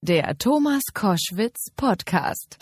Der 0.00 0.38
Thomas 0.38 0.82
Koschwitz 0.94 1.72
Podcast. 1.74 2.56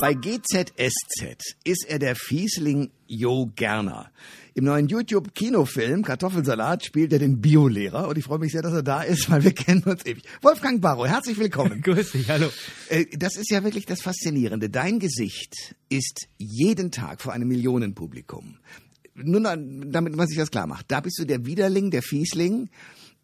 Bei 0.00 0.14
GZSZ 0.14 1.56
ist 1.64 1.84
er 1.88 1.98
der 1.98 2.14
Fiesling 2.14 2.92
Jo 3.08 3.50
Gerner. 3.56 4.12
Im 4.54 4.62
neuen 4.66 4.86
YouTube-Kinofilm 4.86 6.04
Kartoffelsalat 6.04 6.84
spielt 6.84 7.12
er 7.12 7.18
den 7.18 7.40
Biolehrer 7.40 8.06
und 8.06 8.16
ich 8.16 8.22
freue 8.24 8.38
mich 8.38 8.52
sehr, 8.52 8.62
dass 8.62 8.74
er 8.74 8.84
da 8.84 9.02
ist, 9.02 9.28
weil 9.28 9.42
wir 9.42 9.52
kennen 9.52 9.82
uns 9.82 10.06
ewig. 10.06 10.22
Wolfgang 10.42 10.80
Barrow, 10.80 11.08
herzlich 11.08 11.36
willkommen. 11.38 11.80
Grüß 11.82 12.12
dich, 12.12 12.30
hallo. 12.30 12.48
Äh, 12.90 13.06
Das 13.16 13.36
ist 13.36 13.50
ja 13.50 13.64
wirklich 13.64 13.86
das 13.86 14.02
Faszinierende. 14.02 14.70
Dein 14.70 15.00
Gesicht 15.00 15.74
ist 15.88 16.28
jeden 16.38 16.92
Tag 16.92 17.20
vor 17.20 17.32
einem 17.32 17.48
Millionenpublikum. 17.48 18.58
Nur 19.14 19.40
damit 19.42 20.14
man 20.16 20.28
sich 20.28 20.38
das 20.38 20.50
klar 20.52 20.68
macht. 20.68 20.86
Da 20.92 21.00
bist 21.00 21.18
du 21.18 21.24
der 21.24 21.44
Widerling, 21.44 21.90
der 21.90 22.02
Fiesling. 22.02 22.70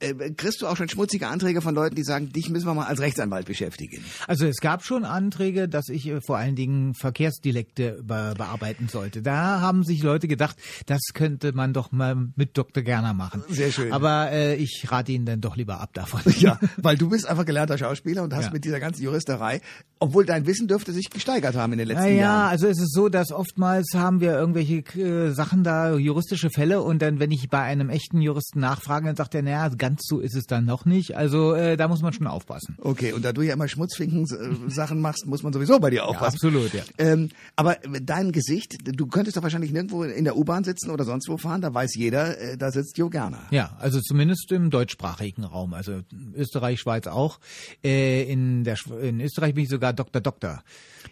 Äh, 0.00 0.14
Kriegst 0.32 0.62
du 0.62 0.66
auch 0.66 0.76
schon 0.76 0.88
schmutzige 0.88 1.26
Anträge 1.26 1.60
von 1.60 1.74
Leuten, 1.74 1.94
die 1.96 2.04
sagen, 2.04 2.30
dich 2.32 2.48
müssen 2.50 2.66
wir 2.66 2.74
mal 2.74 2.86
als 2.86 3.00
Rechtsanwalt 3.00 3.46
beschäftigen? 3.46 4.04
Also 4.26 4.46
es 4.46 4.58
gab 4.58 4.84
schon 4.84 5.04
Anträge, 5.04 5.68
dass 5.68 5.88
ich 5.88 6.06
äh, 6.06 6.20
vor 6.20 6.36
allen 6.36 6.54
Dingen 6.56 6.94
Verkehrsdialekte 6.94 8.00
be 8.04 8.34
bearbeiten 8.36 8.88
sollte. 8.88 9.22
Da 9.22 9.60
haben 9.60 9.84
sich 9.84 10.02
Leute 10.02 10.28
gedacht, 10.28 10.56
das 10.86 11.00
könnte 11.14 11.52
man 11.52 11.72
doch 11.72 11.92
mal 11.92 12.16
mit 12.36 12.56
Dr. 12.56 12.82
Gerner 12.82 13.14
machen. 13.14 13.42
Sehr 13.48 13.72
schön. 13.72 13.92
Aber 13.92 14.30
äh, 14.30 14.54
ich 14.56 14.86
rate 14.90 15.12
Ihnen 15.12 15.26
dann 15.26 15.40
doch 15.40 15.56
lieber 15.56 15.80
ab 15.80 15.92
davon. 15.94 16.20
Ja, 16.38 16.58
weil 16.76 16.96
du 16.96 17.08
bist 17.10 17.26
einfach 17.28 17.44
gelernter 17.44 17.76
Schauspieler 17.78 18.22
und 18.22 18.32
hast 18.34 18.46
Ja. 18.46 18.50
mit 18.52 18.64
dieser 18.64 18.80
ganzen 18.80 19.02
Juristerei, 19.02 19.60
obwohl 20.00 20.24
dein 20.24 20.46
Wissen 20.46 20.68
dürfte 20.68 20.92
sich 20.92 21.10
gesteigert 21.10 21.56
haben 21.56 21.72
in 21.72 21.78
den 21.78 21.88
letzten 21.88 22.04
Naja, 22.04 22.16
Jahren. 22.20 22.50
also 22.50 22.66
es 22.66 22.78
ist 22.80 22.92
so, 22.94 23.08
dass 23.08 23.32
oftmals 23.32 23.92
haben 23.94 24.20
wir 24.20 24.32
irgendwelche 24.32 24.76
äh, 25.00 25.30
Sachen 25.32 25.64
da, 25.64 25.94
juristische 25.96 26.50
Fälle 26.50 26.82
und 26.82 27.00
dann, 27.02 27.18
wenn 27.20 27.30
ich 27.30 27.48
bei 27.48 27.60
einem 27.60 27.90
echten 27.90 28.20
Juristen 28.20 28.60
nachfrage, 28.60 29.06
dann 29.06 29.16
sagt 29.16 29.34
er, 29.34 29.42
naja, 29.42 29.68
ganz 29.70 30.02
so 30.04 30.20
ist 30.20 30.34
es 30.34 30.44
dann 30.44 30.64
noch 30.64 30.84
nicht. 30.84 31.16
Also 31.16 31.54
äh, 31.54 31.76
da 31.76 31.88
muss 31.88 32.02
man 32.02 32.12
schon 32.12 32.26
aufpassen. 32.26 32.76
Okay, 32.80 33.12
und 33.12 33.24
da 33.24 33.32
du 33.32 33.42
ja 33.42 33.54
immer 33.54 33.68
Schmutzfinken-Sachen 33.68 35.00
machst, 35.00 35.26
muss 35.26 35.42
man 35.42 35.52
sowieso 35.52 35.78
bei 35.78 35.90
dir 35.90 36.06
aufpassen. 36.06 36.34
absolut, 36.36 36.72
ja. 36.74 36.82
Ähm, 36.98 37.30
aber 37.56 37.76
dein 38.02 38.32
Gesicht, 38.32 38.76
du 38.84 39.06
könntest 39.06 39.36
doch 39.36 39.42
wahrscheinlich 39.42 39.72
nirgendwo 39.72 40.02
in 40.04 40.24
der 40.24 40.36
U-Bahn 40.36 40.64
sitzen 40.64 40.90
oder 40.90 41.04
sonst 41.04 41.28
wo 41.28 41.36
fahren, 41.36 41.60
da 41.60 41.72
weiß 41.72 41.94
jeder, 41.96 42.38
äh, 42.38 42.56
da 42.56 42.70
sitzt 42.70 42.98
Jo 42.98 43.08
Gerner. 43.08 43.40
Ja, 43.50 43.76
also 43.78 44.00
zumindest 44.00 44.50
im 44.52 44.70
deutschsprachigen 44.70 45.44
Raum, 45.44 45.74
also 45.74 46.00
Österreich, 46.34 46.80
Schweiz 46.80 47.06
auch. 47.06 47.38
Äh, 47.82 48.30
in, 48.30 48.64
der, 48.64 48.76
in 49.02 49.20
Österreich 49.20 49.54
bin 49.54 49.64
ich 49.64 49.70
sogar 49.70 49.87
Doktor 49.92 50.20
Doktor, 50.20 50.62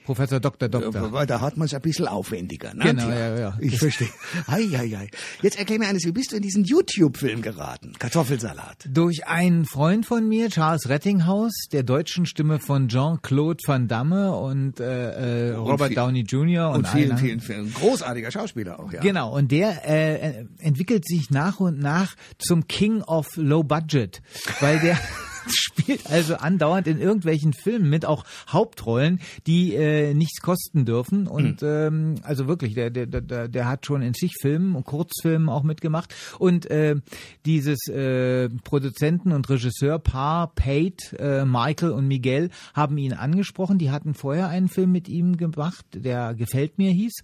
Professor 0.04 0.40
Doktor 0.40 0.68
Doktor. 0.68 1.12
Weil 1.12 1.26
da 1.26 1.40
hat 1.40 1.56
man 1.56 1.66
es 1.66 1.74
ein 1.74 1.80
bisschen 1.82 2.06
aufwendiger. 2.06 2.74
Ne? 2.74 2.84
Genau, 2.84 3.08
ja, 3.08 3.38
ja. 3.38 3.58
Ich 3.60 3.78
verstehe. 3.78 4.08
Hei, 4.46 4.64
hei, 4.64 4.88
hei. 4.90 5.08
Jetzt 5.42 5.58
erklär 5.58 5.78
mir 5.78 5.88
eines, 5.88 6.04
wie 6.04 6.12
bist 6.12 6.32
du 6.32 6.36
in 6.36 6.42
diesen 6.42 6.64
YouTube-Film 6.64 7.42
geraten? 7.42 7.92
Kartoffelsalat. 7.98 8.88
Durch 8.88 9.26
einen 9.26 9.64
Freund 9.64 10.06
von 10.06 10.28
mir, 10.28 10.48
Charles 10.50 10.88
Rettinghaus, 10.88 11.52
der 11.72 11.82
deutschen 11.82 12.26
Stimme 12.26 12.58
von 12.60 12.88
Jean-Claude 12.88 13.62
Van 13.66 13.88
Damme 13.88 14.32
und 14.36 14.80
äh, 14.80 15.50
äh, 15.50 15.54
Robert 15.54 15.88
viel- 15.88 15.96
Downey 15.96 16.20
Jr. 16.20 16.70
Und, 16.70 16.86
vielen, 16.88 17.12
allen- 17.12 17.18
vielen, 17.18 17.40
vielen. 17.40 17.72
Großartiger 17.74 18.30
Schauspieler 18.30 18.78
auch, 18.80 18.92
ja. 18.92 19.00
Genau, 19.00 19.34
und 19.36 19.50
der 19.50 19.88
äh, 19.88 20.44
entwickelt 20.58 21.06
sich 21.06 21.30
nach 21.30 21.60
und 21.60 21.78
nach 21.78 22.14
zum 22.38 22.66
King 22.68 23.02
of 23.02 23.26
Low 23.36 23.62
Budget, 23.62 24.22
weil 24.60 24.78
der 24.80 24.98
spielt 25.76 26.10
also 26.10 26.36
andauernd 26.36 26.86
in 26.86 27.00
irgendwelchen 27.00 27.52
Filmen 27.52 27.88
mit, 27.90 28.04
auch 28.04 28.24
Hauptrollen, 28.48 29.20
die 29.46 29.74
äh, 29.74 30.14
nichts 30.14 30.40
kosten 30.40 30.84
dürfen. 30.84 31.26
Und 31.26 31.62
ähm, 31.62 32.16
also 32.22 32.46
wirklich, 32.46 32.74
der, 32.74 32.90
der, 32.90 33.06
der, 33.06 33.48
der 33.48 33.68
hat 33.68 33.86
schon 33.86 34.02
in 34.02 34.14
zig 34.14 34.34
Filmen 34.40 34.74
und 34.74 34.84
Kurzfilmen 34.84 35.48
auch 35.48 35.62
mitgemacht. 35.62 36.14
Und 36.38 36.70
äh, 36.70 36.96
dieses 37.44 37.88
äh, 37.88 38.48
Produzenten- 38.64 39.32
und 39.32 39.48
Regisseurpaar 39.48 40.52
Pate, 40.54 41.18
äh, 41.18 41.44
Michael 41.44 41.92
und 41.92 42.06
Miguel, 42.08 42.50
haben 42.74 42.98
ihn 42.98 43.12
angesprochen. 43.12 43.78
Die 43.78 43.90
hatten 43.90 44.14
vorher 44.14 44.48
einen 44.48 44.68
Film 44.68 44.92
mit 44.92 45.08
ihm 45.08 45.36
gemacht, 45.36 45.86
der 45.94 46.34
Gefällt 46.34 46.78
mir 46.78 46.90
hieß. 46.90 47.14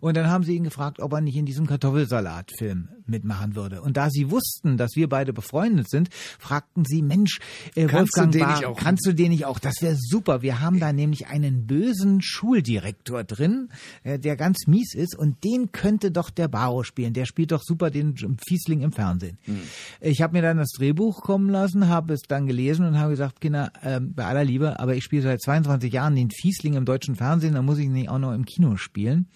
Und 0.00 0.16
dann 0.16 0.28
haben 0.28 0.44
sie 0.44 0.56
ihn 0.56 0.64
gefragt, 0.64 1.00
ob 1.00 1.12
er 1.12 1.20
nicht 1.20 1.36
in 1.36 1.46
diesem 1.46 1.66
Kartoffelsalat-Film 1.66 2.88
mitmachen 3.06 3.56
würde. 3.56 3.82
Und 3.82 3.96
da 3.96 4.08
sie 4.10 4.30
wussten, 4.30 4.76
dass 4.76 4.92
wir 4.94 5.08
beide 5.08 5.32
befreundet 5.32 5.90
sind, 5.90 6.08
fragten 6.38 6.84
sie, 6.84 7.02
Mensch, 7.02 7.40
äh, 7.74 7.86
Kannst 7.86 8.16
du 8.16 8.26
den 8.26 8.40
Bar, 8.40 8.56
nicht 8.56 8.64
auch- 8.66 8.76
kannst 8.78 9.06
du 9.06 9.12
den 9.12 9.30
nicht 9.30 9.44
auch? 9.44 9.58
Das 9.58 9.74
wäre 9.80 9.96
super. 9.98 10.42
Wir 10.42 10.60
haben 10.60 10.80
da 10.80 10.92
nämlich 10.92 11.26
einen 11.28 11.66
bösen 11.66 12.20
Schuldirektor 12.22 13.24
drin, 13.24 13.68
äh, 14.04 14.18
der 14.18 14.36
ganz 14.36 14.66
mies 14.66 14.94
ist 14.94 15.16
und 15.16 15.42
den 15.44 15.72
könnte 15.72 16.10
doch 16.10 16.30
der 16.30 16.48
Baro 16.48 16.82
spielen. 16.82 17.12
Der 17.12 17.24
spielt 17.26 17.52
doch 17.52 17.62
super 17.62 17.90
den 17.90 18.14
Fiesling 18.46 18.80
im 18.82 18.92
Fernsehen. 18.92 19.38
Ich 20.00 20.22
habe 20.22 20.32
mir 20.34 20.42
dann 20.42 20.56
das 20.56 20.70
Drehbuch 20.76 21.20
kommen 21.22 21.48
lassen, 21.50 21.88
habe 21.88 22.14
es 22.14 22.22
dann 22.22 22.46
gelesen 22.46 22.86
und 22.86 22.98
habe 22.98 23.10
gesagt, 23.10 23.40
Kinder, 23.40 23.72
ähm, 23.82 24.12
bei 24.14 24.24
aller 24.24 24.44
Liebe, 24.44 24.78
aber 24.80 24.94
ich 24.96 25.04
spiele 25.04 25.22
seit 25.22 25.40
22 25.42 25.92
Jahren 25.92 26.16
den 26.16 26.30
Fiesling 26.30 26.74
im 26.74 26.84
deutschen 26.84 27.16
Fernsehen, 27.16 27.54
dann 27.54 27.64
muss 27.64 27.78
ich 27.78 27.86
ihn 27.86 28.08
auch 28.08 28.18
noch 28.18 28.32
im 28.32 28.44
Kino 28.44 28.76
spielen. 28.76 29.28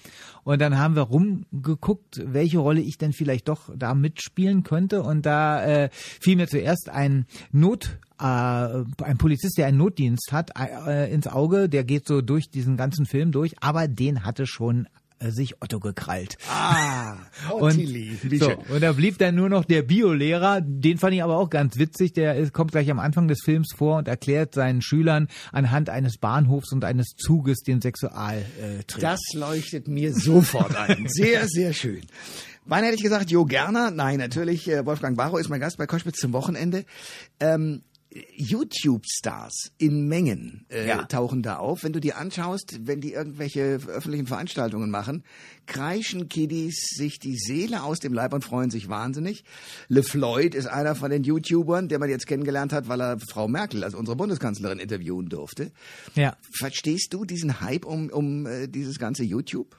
Und 0.43 0.61
dann 0.61 0.79
haben 0.79 0.95
wir 0.95 1.03
rumgeguckt, 1.03 2.21
welche 2.25 2.59
Rolle 2.59 2.81
ich 2.81 2.99
denn 2.99 3.13
vielleicht 3.13 3.49
doch 3.49 3.71
da 3.77 3.95
mitspielen 3.95 4.63
könnte. 4.63 5.03
Und 5.03 5.25
da 5.27 5.65
äh, 5.65 5.89
fiel 5.93 6.37
mir 6.37 6.47
zuerst 6.49 6.89
ein 6.91 7.27
Not 7.53 7.99
äh, 8.19 8.25
ein 8.25 9.19
Polizist, 9.19 9.59
der 9.59 9.67
einen 9.67 9.79
Notdienst 9.79 10.33
hat, 10.33 10.51
äh, 10.59 11.13
ins 11.13 11.27
Auge, 11.27 11.69
der 11.69 11.85
geht 11.85 12.07
so 12.07 12.21
durch 12.21 12.51
diesen 12.51 12.77
ganzen 12.77 13.07
Film 13.07 13.33
durch, 13.33 13.55
aber 13.61 13.89
den 13.89 14.25
hatte 14.25 14.47
schon 14.47 14.89
äh, 15.19 15.31
sich 15.31 15.63
Otto 15.63 15.81
gekrallt. 15.81 16.37
Ah, 16.49 17.17
Und, 17.51 17.63
Ottilie. 17.63 18.17
Wie 18.23 18.39
so, 18.39 18.53
und 18.69 18.83
da 18.83 18.93
blieb 18.93 19.19
dann 19.19 19.35
nur 19.35 19.49
noch 19.49 19.65
der 19.65 19.83
Biolehrer, 19.83 20.61
den 20.61 20.99
fand 20.99 21.15
ich 21.15 21.23
aber 21.23 21.37
auch 21.37 21.51
ganz 21.51 21.79
witzig, 21.79 22.13
der 22.13 22.37
ist, 22.37 22.53
kommt 22.53 22.73
gleich 22.73 22.91
am 22.91 22.99
Anfang 22.99 23.29
des 23.29 23.41
Films 23.45 23.69
vor 23.77 23.99
und 23.99 24.09
erklärt 24.09 24.55
seinen 24.55 24.83
Schülern 24.83 25.29
anhand 25.53 25.89
eines 25.89 26.19
Bahnhofs 26.19 26.73
und 26.73 26.85
eines 26.85 27.15
Zuges 27.17 27.61
den 27.61 27.81
Sexualtrieb. 27.81 28.45
Äh, 28.61 28.83
Trieb. 28.85 29.03
Das 29.03 29.21
leuchtet 29.35 29.89
mir 29.89 30.13
sofort 30.15 30.77
ein. 30.77 31.07
Sehr, 31.09 31.47
sehr 31.49 31.73
schön. 31.73 32.03
Wann 32.67 32.83
hätte 32.83 32.97
ich 32.97 33.03
gesagt, 33.03 33.31
Jo 33.31 33.45
Gerner? 33.45 33.91
Nein, 33.91 34.19
natürlich, 34.19 34.69
äh, 34.69 34.87
Wolfgang 34.87 35.17
Barrow 35.17 35.39
ist 35.39 35.49
mein 35.49 35.61
Gast 35.61 35.77
bei 35.77 35.87
Koschwitz 35.87 36.19
zum 36.19 36.33
Wochenende. 36.33 36.85
Ähm, 37.39 37.83
YouTube-Stars 38.37 39.73
in 39.79 40.07
Mengen 40.07 40.67
äh, 40.71 40.87
Ja. 40.87 41.05
tauchen 41.05 41.43
da 41.43 41.57
auf. 41.57 41.83
Wenn 41.83 41.93
du 41.93 42.01
dir 42.01 42.17
anschaust, 42.19 42.79
wenn 42.87 43.01
die 43.01 43.13
irgendwelche 43.13 43.81
öffentlichen 43.89 44.27
Veranstaltungen 44.27 44.91
machen, 44.91 45.25
kreischen 45.67 46.29
Kiddies 46.29 46.77
sich 46.97 47.19
die 47.19 47.37
Seele 47.37 47.83
aus 47.83 47.99
dem 47.99 48.13
Leib 48.13 48.33
und 48.33 48.45
freuen 48.45 48.71
sich 48.71 48.89
wahnsinnig. 48.89 49.45
LeFloid 49.89 50.55
ist 50.55 50.67
einer 50.67 50.95
von 50.95 51.11
den 51.11 51.25
YouTubern, 51.25 51.89
der 51.89 51.99
man 51.99 52.09
jetzt 52.11 52.27
kennengelernt 52.27 52.73
hat, 52.73 52.89
weil 52.89 53.01
er 53.01 53.19
Frau 53.19 53.49
Merkel, 53.49 53.83
also 53.85 53.99
unsere 53.99 54.17
Bundeskanzlerin, 54.17 54.79
interviewen 54.79 55.29
durfte. 55.29 55.73
ja. 56.15 56.37
Verstehst 56.57 57.13
du 57.13 57.25
diesen 57.25 57.61
Hype 57.61 57.85
um, 57.85 58.09
um 58.11 58.47
äh, 58.47 58.69
dieses 58.69 58.99
ganze 58.99 59.25
YouTube? 59.25 59.77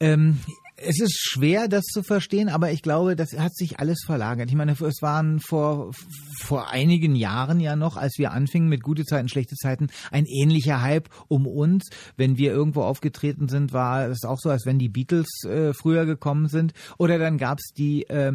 Ähm, 0.00 0.38
es 0.84 1.00
ist 1.00 1.18
schwer, 1.18 1.68
das 1.68 1.84
zu 1.84 2.02
verstehen, 2.02 2.48
aber 2.48 2.70
ich 2.72 2.82
glaube, 2.82 3.16
das 3.16 3.32
hat 3.38 3.54
sich 3.54 3.78
alles 3.78 4.02
verlagert. 4.04 4.48
Ich 4.50 4.56
meine, 4.56 4.72
es 4.72 5.02
waren 5.02 5.40
vor, 5.40 5.92
vor 6.38 6.70
einigen 6.70 7.14
Jahren 7.14 7.60
ja 7.60 7.76
noch, 7.76 7.96
als 7.96 8.18
wir 8.18 8.32
anfingen 8.32 8.68
mit 8.68 8.82
gute 8.82 9.04
Zeiten, 9.04 9.28
schlechte 9.28 9.56
Zeiten, 9.56 9.88
ein 10.10 10.26
ähnlicher 10.26 10.82
Hype 10.82 11.08
um 11.28 11.46
uns. 11.46 11.88
Wenn 12.16 12.36
wir 12.38 12.52
irgendwo 12.52 12.82
aufgetreten 12.82 13.48
sind, 13.48 13.72
war 13.72 14.08
es 14.08 14.24
auch 14.24 14.38
so, 14.38 14.50
als 14.50 14.66
wenn 14.66 14.78
die 14.78 14.88
Beatles 14.88 15.44
äh, 15.44 15.72
früher 15.72 16.06
gekommen 16.06 16.48
sind. 16.48 16.72
Oder 16.98 17.18
dann 17.18 17.38
gab's 17.38 17.72
die, 17.76 18.02
äh, 18.04 18.32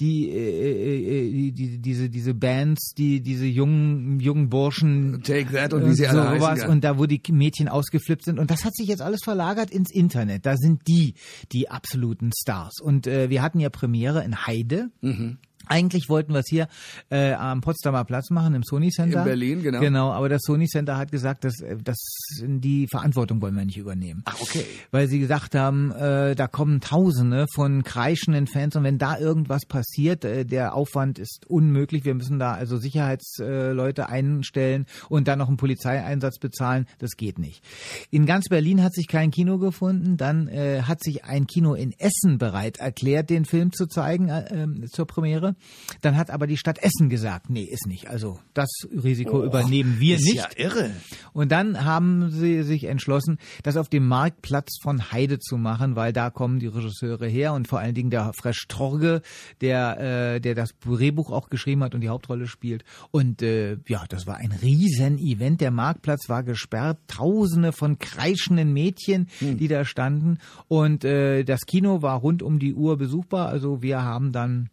die, 0.00 0.30
äh, 0.30 1.28
äh, 1.28 1.30
die, 1.30 1.52
die, 1.52 1.78
diese, 1.78 2.10
diese 2.10 2.34
Bands, 2.34 2.94
die, 2.96 3.20
diese 3.20 3.46
jungen, 3.46 4.20
jungen 4.20 4.48
Burschen. 4.48 5.22
Take 5.22 5.52
That 5.52 5.72
und 5.72 5.88
wie 5.88 5.94
sie 5.94 6.06
alle 6.06 6.22
sowas. 6.22 6.50
heißen, 6.50 6.66
ja. 6.66 6.72
Und 6.72 6.84
da, 6.84 6.98
wo 6.98 7.06
die 7.06 7.20
Mädchen 7.30 7.68
ausgeflippt 7.68 8.24
sind. 8.24 8.38
Und 8.38 8.50
das 8.50 8.64
hat 8.64 8.74
sich 8.74 8.88
jetzt 8.88 9.02
alles 9.02 9.20
verlagert 9.22 9.70
ins 9.70 9.90
Internet. 9.90 10.46
Da 10.46 10.56
sind 10.56 10.86
die, 10.88 11.14
die 11.52 11.70
absoluten 11.84 12.30
Stars. 12.32 12.80
Und 12.80 13.06
äh, 13.06 13.28
wir 13.28 13.42
hatten 13.42 13.60
ja 13.60 13.68
Premiere 13.68 14.24
in 14.24 14.46
Heide. 14.46 14.90
Mhm. 15.02 15.38
Eigentlich 15.66 16.08
wollten 16.08 16.32
wir 16.32 16.40
es 16.40 16.48
hier 16.48 16.68
äh, 17.10 17.32
am 17.32 17.60
Potsdamer 17.60 18.04
Platz 18.04 18.30
machen, 18.30 18.54
im 18.54 18.62
Sony 18.62 18.90
Center. 18.90 19.20
In 19.20 19.24
Berlin, 19.24 19.62
genau. 19.62 19.80
Genau, 19.80 20.12
aber 20.12 20.28
das 20.28 20.42
Sony 20.42 20.66
Center 20.66 20.96
hat 20.96 21.10
gesagt, 21.10 21.44
dass, 21.44 21.60
äh, 21.60 21.76
dass 21.76 21.98
die 22.42 22.86
Verantwortung 22.88 23.40
wollen 23.40 23.56
wir 23.56 23.64
nicht 23.64 23.78
übernehmen. 23.78 24.22
Ach, 24.24 24.40
okay. 24.40 24.64
Weil 24.90 25.08
sie 25.08 25.18
gesagt 25.18 25.54
haben, 25.54 25.92
äh, 25.92 26.34
da 26.34 26.46
kommen 26.46 26.80
Tausende 26.80 27.46
von 27.54 27.82
kreischenden 27.82 28.46
Fans 28.46 28.76
und 28.76 28.84
wenn 28.84 28.98
da 28.98 29.18
irgendwas 29.18 29.66
passiert, 29.66 30.24
äh, 30.24 30.44
der 30.44 30.74
Aufwand 30.74 31.18
ist 31.18 31.46
unmöglich. 31.48 32.04
Wir 32.04 32.14
müssen 32.14 32.38
da 32.38 32.52
also 32.52 32.76
Sicherheitsleute 32.76 34.02
äh, 34.02 34.06
einstellen 34.06 34.86
und 35.08 35.28
dann 35.28 35.38
noch 35.38 35.48
einen 35.48 35.56
Polizeieinsatz 35.56 36.38
bezahlen. 36.38 36.86
Das 36.98 37.16
geht 37.16 37.38
nicht. 37.38 37.62
In 38.10 38.26
ganz 38.26 38.46
Berlin 38.48 38.82
hat 38.82 38.94
sich 38.94 39.08
kein 39.08 39.30
Kino 39.30 39.58
gefunden. 39.58 40.16
Dann 40.16 40.48
äh, 40.48 40.82
hat 40.82 41.02
sich 41.02 41.24
ein 41.24 41.46
Kino 41.46 41.74
in 41.74 41.92
Essen 41.98 42.38
bereit 42.38 42.78
erklärt, 42.78 43.30
den 43.30 43.44
Film 43.44 43.72
zu 43.72 43.86
zeigen 43.86 44.28
äh, 44.28 44.46
ähm, 44.50 44.84
zur 44.90 45.06
Premiere. 45.06 45.53
Dann 46.00 46.16
hat 46.16 46.30
aber 46.30 46.46
die 46.46 46.56
Stadt 46.56 46.78
Essen 46.78 47.08
gesagt, 47.08 47.50
nee, 47.50 47.64
ist 47.64 47.86
nicht. 47.86 48.08
Also 48.08 48.38
das 48.52 48.68
Risiko 48.90 49.40
oh, 49.40 49.44
übernehmen 49.44 50.00
wir 50.00 50.16
ist 50.16 50.24
nicht. 50.24 50.36
Ja 50.36 50.48
irre. 50.56 50.90
Und 51.32 51.52
dann 51.52 51.84
haben 51.84 52.30
sie 52.30 52.62
sich 52.62 52.84
entschlossen, 52.84 53.38
das 53.62 53.76
auf 53.76 53.88
dem 53.88 54.06
Marktplatz 54.06 54.78
von 54.82 55.12
Heide 55.12 55.38
zu 55.38 55.56
machen, 55.56 55.96
weil 55.96 56.12
da 56.12 56.30
kommen 56.30 56.58
die 56.58 56.66
Regisseure 56.66 57.26
her 57.26 57.52
und 57.52 57.68
vor 57.68 57.78
allen 57.78 57.94
Dingen 57.94 58.10
der 58.10 58.32
Fresh 58.38 58.66
Torge, 58.68 59.22
der, 59.60 60.34
äh, 60.34 60.40
der 60.40 60.54
das 60.54 60.70
Drehbuch 60.80 61.30
auch 61.30 61.50
geschrieben 61.50 61.82
hat 61.82 61.94
und 61.94 62.00
die 62.00 62.08
Hauptrolle 62.08 62.46
spielt. 62.46 62.84
Und 63.10 63.42
äh, 63.42 63.78
ja, 63.86 64.04
das 64.08 64.26
war 64.26 64.36
ein 64.36 64.52
Riesen-Event. 64.52 65.60
Der 65.60 65.70
Marktplatz 65.70 66.28
war 66.28 66.42
gesperrt, 66.42 66.98
tausende 67.08 67.72
von 67.72 67.98
kreischenden 67.98 68.72
Mädchen, 68.72 69.28
hm. 69.38 69.58
die 69.58 69.68
da 69.68 69.84
standen. 69.84 70.38
Und 70.68 71.04
äh, 71.04 71.44
das 71.44 71.62
Kino 71.66 72.02
war 72.02 72.18
rund 72.18 72.42
um 72.42 72.58
die 72.58 72.74
Uhr 72.74 72.96
besuchbar. 72.96 73.48
Also 73.48 73.82
wir 73.82 74.02
haben 74.02 74.32
dann 74.32 74.70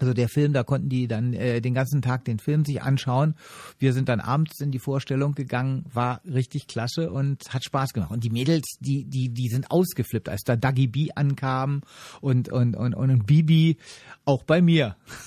also 0.00 0.14
der 0.14 0.28
Film, 0.28 0.52
da 0.52 0.64
konnten 0.64 0.88
die 0.88 1.06
dann 1.06 1.34
äh, 1.34 1.60
den 1.60 1.74
ganzen 1.74 2.00
Tag 2.00 2.24
den 2.24 2.38
Film 2.38 2.64
sich 2.64 2.82
anschauen. 2.82 3.34
Wir 3.78 3.92
sind 3.92 4.08
dann 4.08 4.20
abends 4.20 4.60
in 4.60 4.70
die 4.70 4.78
Vorstellung 4.78 5.34
gegangen, 5.34 5.84
war 5.92 6.22
richtig 6.24 6.66
klasse 6.66 7.10
und 7.10 7.42
hat 7.50 7.64
Spaß 7.64 7.92
gemacht. 7.92 8.10
Und 8.10 8.24
die 8.24 8.30
Mädels, 8.30 8.78
die 8.80 9.04
die 9.04 9.28
die 9.28 9.48
sind 9.48 9.70
ausgeflippt, 9.70 10.28
als 10.28 10.42
da 10.42 10.56
Dagi 10.56 10.86
B 10.86 11.10
ankam 11.14 11.82
und 12.22 12.50
und 12.50 12.76
und 12.76 12.94
und 12.94 13.26
Bibi 13.26 13.76
auch 14.24 14.42
bei 14.42 14.62
mir. 14.62 14.96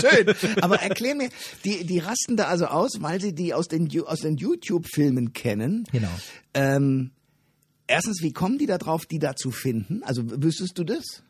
Schön. 0.00 0.34
Aber 0.62 0.80
erklär 0.80 1.14
mir, 1.14 1.28
die 1.64 1.84
die 1.84 1.98
rasten 1.98 2.36
da 2.36 2.44
also 2.44 2.66
aus, 2.66 3.02
weil 3.02 3.20
sie 3.20 3.34
die 3.34 3.52
aus 3.52 3.68
den 3.68 3.88
aus 4.06 4.20
den 4.20 4.36
YouTube 4.38 4.86
Filmen 4.86 5.34
kennen. 5.34 5.84
Genau. 5.92 6.08
Ähm, 6.54 7.10
erstens, 7.86 8.22
wie 8.22 8.32
kommen 8.32 8.58
die 8.58 8.66
da 8.66 8.78
drauf, 8.78 9.04
die 9.04 9.18
da 9.18 9.36
zu 9.36 9.50
finden? 9.50 10.02
Also 10.04 10.22
wüsstest 10.24 10.78
du 10.78 10.84
das? 10.84 11.22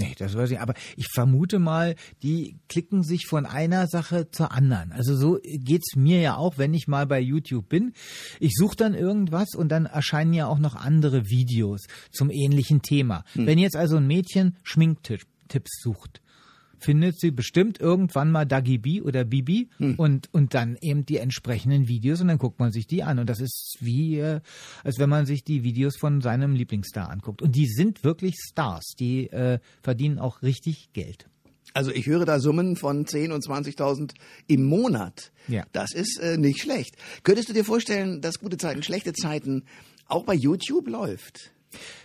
Nee, 0.00 0.14
das 0.16 0.34
weiß 0.34 0.50
ich. 0.50 0.60
Aber 0.60 0.72
ich 0.96 1.08
vermute 1.12 1.58
mal, 1.58 1.94
die 2.22 2.56
klicken 2.68 3.02
sich 3.02 3.26
von 3.26 3.44
einer 3.44 3.86
Sache 3.86 4.30
zur 4.30 4.50
anderen. 4.50 4.92
Also 4.92 5.14
so 5.14 5.38
geht's 5.44 5.94
mir 5.94 6.20
ja 6.20 6.36
auch, 6.36 6.56
wenn 6.56 6.72
ich 6.72 6.88
mal 6.88 7.06
bei 7.06 7.20
YouTube 7.20 7.68
bin. 7.68 7.92
Ich 8.38 8.54
suche 8.56 8.76
dann 8.76 8.94
irgendwas 8.94 9.54
und 9.54 9.68
dann 9.68 9.84
erscheinen 9.84 10.32
ja 10.32 10.46
auch 10.46 10.58
noch 10.58 10.74
andere 10.74 11.28
Videos 11.28 11.86
zum 12.12 12.30
ähnlichen 12.30 12.80
Thema. 12.80 13.24
Hm. 13.34 13.46
Wenn 13.46 13.58
jetzt 13.58 13.76
also 13.76 13.96
ein 13.96 14.06
Mädchen 14.06 14.56
Schminktipps 14.62 15.82
sucht, 15.82 16.22
findet 16.80 17.20
sie 17.20 17.30
bestimmt 17.30 17.80
irgendwann 17.80 18.30
mal 18.30 18.44
Dagi 18.44 18.78
B 18.78 19.00
oder 19.00 19.24
Bibi 19.24 19.68
hm. 19.76 19.94
und, 19.96 20.32
und 20.32 20.54
dann 20.54 20.76
eben 20.80 21.06
die 21.06 21.18
entsprechenden 21.18 21.88
Videos 21.88 22.20
und 22.20 22.28
dann 22.28 22.38
guckt 22.38 22.58
man 22.58 22.72
sich 22.72 22.86
die 22.86 23.02
an. 23.02 23.18
Und 23.18 23.28
das 23.28 23.40
ist 23.40 23.76
wie, 23.80 24.18
äh, 24.18 24.40
als 24.82 24.98
wenn 24.98 25.10
man 25.10 25.26
sich 25.26 25.44
die 25.44 25.62
Videos 25.62 25.96
von 25.96 26.20
seinem 26.20 26.54
Lieblingsstar 26.54 27.10
anguckt. 27.10 27.42
Und 27.42 27.54
die 27.54 27.66
sind 27.66 28.02
wirklich 28.04 28.36
Stars, 28.36 28.94
die 28.98 29.28
äh, 29.28 29.58
verdienen 29.82 30.18
auch 30.18 30.42
richtig 30.42 30.92
Geld. 30.92 31.26
Also 31.72 31.92
ich 31.92 32.06
höre 32.06 32.24
da 32.24 32.40
Summen 32.40 32.76
von 32.76 33.06
10 33.06 33.32
und 33.32 33.44
20.000 33.44 34.12
im 34.48 34.64
Monat. 34.64 35.30
Ja. 35.46 35.64
Das 35.72 35.92
ist 35.92 36.18
äh, 36.18 36.36
nicht 36.36 36.60
schlecht. 36.60 36.96
Könntest 37.22 37.48
du 37.48 37.52
dir 37.52 37.64
vorstellen, 37.64 38.20
dass 38.20 38.40
gute 38.40 38.56
Zeiten, 38.56 38.82
schlechte 38.82 39.12
Zeiten 39.12 39.64
auch 40.06 40.24
bei 40.24 40.34
YouTube 40.34 40.88
läuft? 40.88 41.52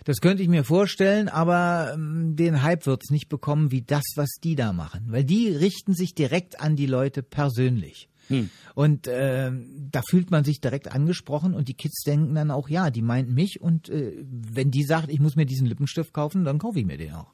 Das 0.04 0.20
könnte 0.20 0.42
ich 0.42 0.48
mir 0.48 0.64
vorstellen, 0.64 1.28
aber 1.28 1.92
ähm, 1.94 2.36
den 2.36 2.62
Hype 2.62 2.86
wird's 2.86 3.10
nicht 3.10 3.28
bekommen 3.28 3.70
wie 3.70 3.82
das, 3.82 4.04
was 4.14 4.30
die 4.42 4.54
da 4.54 4.72
machen, 4.72 5.06
weil 5.08 5.24
die 5.24 5.48
richten 5.48 5.94
sich 5.94 6.14
direkt 6.14 6.60
an 6.60 6.76
die 6.76 6.86
Leute 6.86 7.22
persönlich. 7.22 8.08
Hm. 8.28 8.50
Und 8.74 9.06
äh, 9.06 9.52
da 9.90 10.02
fühlt 10.08 10.30
man 10.30 10.44
sich 10.44 10.60
direkt 10.60 10.92
angesprochen 10.92 11.54
und 11.54 11.68
die 11.68 11.74
Kids 11.74 12.02
denken 12.04 12.34
dann 12.34 12.50
auch, 12.50 12.68
ja, 12.68 12.90
die 12.90 13.02
meint 13.02 13.30
mich 13.30 13.60
und 13.60 13.88
äh, 13.88 14.12
wenn 14.24 14.70
die 14.70 14.82
sagt, 14.82 15.10
ich 15.10 15.20
muss 15.20 15.36
mir 15.36 15.46
diesen 15.46 15.66
Lippenstift 15.66 16.12
kaufen, 16.12 16.44
dann 16.44 16.58
kaufe 16.58 16.80
ich 16.80 16.86
mir 16.86 16.98
den 16.98 17.14
auch. 17.14 17.32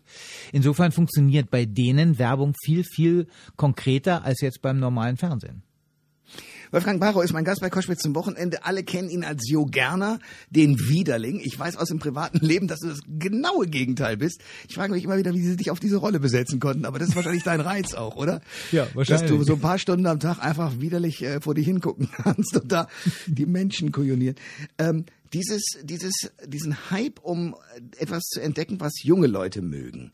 Insofern 0.52 0.93
funktioniert 0.93 1.50
bei 1.50 1.64
denen 1.64 2.19
Werbung 2.19 2.55
viel, 2.62 2.84
viel 2.84 3.26
konkreter 3.56 4.25
als 4.25 4.40
jetzt 4.40 4.61
beim 4.61 4.79
normalen 4.79 5.17
Fernsehen. 5.17 5.62
Wolfgang 6.72 6.98
Barrow 6.98 7.22
ist 7.22 7.34
mein 7.34 7.44
Gast 7.44 7.60
bei 7.60 7.69
Koschwitz 7.69 8.00
zum 8.00 8.14
Wochenende. 8.14 8.64
Alle 8.64 8.82
kennen 8.82 9.10
ihn 9.10 9.24
als 9.24 9.46
Jo 9.46 9.66
Gerner, 9.66 10.19
den 10.48 10.78
Widerling. 10.78 11.38
Ich 11.44 11.58
weiß 11.58 11.76
aus 11.76 11.88
dem 11.88 11.98
privaten 11.98 12.38
Leben, 12.44 12.66
dass 12.66 12.80
du 12.80 12.88
das 12.88 13.00
genaue 13.06 13.66
Gegenteil 13.66 14.16
bist. 14.16 14.40
Ich 14.69 14.74
frage 14.74 14.92
mich 14.92 15.04
immer 15.04 15.19
wieder, 15.19 15.34
wie 15.34 15.42
sie 15.42 15.56
dich 15.56 15.70
auf 15.70 15.80
diese 15.80 15.98
Rolle 15.98 16.19
besetzen 16.19 16.60
konnten. 16.60 16.86
Aber 16.86 16.98
das 16.98 17.10
ist 17.10 17.16
wahrscheinlich 17.16 17.42
dein 17.42 17.60
Reiz 17.60 17.92
auch, 17.92 18.16
oder? 18.16 18.40
Ja, 18.72 18.86
wahrscheinlich. 18.94 19.28
Dass 19.28 19.38
du 19.38 19.44
so 19.44 19.54
ein 19.54 19.60
paar 19.60 19.78
Stunden 19.78 20.06
am 20.06 20.19
Tag 20.19 20.38
einfach 20.38 20.80
widerlich 20.80 21.22
äh, 21.22 21.42
vor 21.42 21.54
dich 21.54 21.66
hingucken 21.66 22.08
kannst 22.16 22.56
und 22.56 22.72
da 22.72 22.88
die 23.26 23.44
Menschen 23.44 23.92
kujonieren. 23.92 24.36
Ähm, 24.78 25.04
dieses, 25.34 25.62
dieses, 25.82 26.30
diesen 26.46 26.90
Hype, 26.90 27.20
um 27.20 27.54
etwas 27.98 28.22
zu 28.24 28.40
entdecken, 28.40 28.80
was 28.80 29.02
junge 29.02 29.26
Leute 29.26 29.60
mögen 29.60 30.10